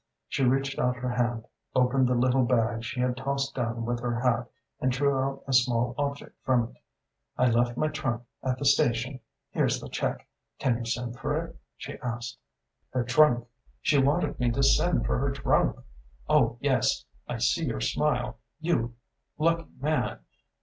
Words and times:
"She 0.27 0.43
reached 0.43 0.79
out 0.79 0.95
her 0.95 1.11
hand, 1.11 1.45
opened 1.75 2.07
the 2.07 2.15
little 2.15 2.43
bag 2.43 2.83
she 2.83 2.99
had 3.01 3.15
tossed 3.15 3.53
down 3.53 3.85
with 3.85 3.99
her 3.99 4.19
hat, 4.19 4.49
and 4.79 4.91
drew 4.91 5.43
a 5.45 5.53
small 5.53 5.93
object 5.95 6.43
from 6.43 6.69
it. 6.69 6.81
'I 7.37 7.51
left 7.51 7.77
my 7.77 7.87
trunk 7.87 8.23
at 8.41 8.57
the 8.57 8.65
station. 8.65 9.19
Here's 9.51 9.79
the 9.79 9.89
check. 9.89 10.27
Can 10.57 10.79
you 10.79 10.85
send 10.85 11.19
for 11.19 11.37
it?' 11.45 11.55
she 11.77 11.99
asked. 11.99 12.39
"Her 12.89 13.03
trunk 13.03 13.47
she 13.79 13.99
wanted 14.01 14.39
me 14.39 14.49
to 14.49 14.63
send 14.63 15.05
for 15.05 15.19
her 15.19 15.33
trunk! 15.33 15.77
Oh, 16.27 16.57
yes 16.59 17.05
I 17.27 17.37
see 17.37 17.65
your 17.67 17.79
smile, 17.79 18.39
your 18.59 18.89
'lucky 19.37 19.67
man! 19.79 20.17